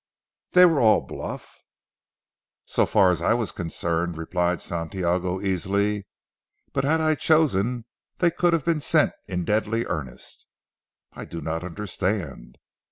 [0.53, 1.61] "They were all bluff?"
[2.65, 6.07] "So far as I was concerned," replied Santiago easily,
[6.73, 7.85] "but had I chosen
[8.17, 10.47] they could have been sent in deadly earnest."
[11.13, 12.57] "I do not understand."